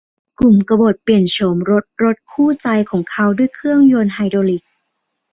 [0.39, 4.63] กลุ่มกบฏเปลี่ยนโฉมรถรถคู่ใจของเขาด้วยเครื่องยนต์ไฮดรอลิค